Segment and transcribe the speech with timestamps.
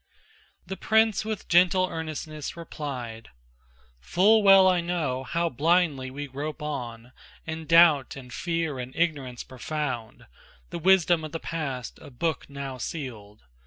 [0.65, 3.29] The prince with gentle earnestness replied:
[3.99, 7.11] "Full well I know how blindly we grope on
[7.45, 10.25] In doubt and fear and ignorance profound,
[10.71, 13.43] The wisdom of the past a book now sealed.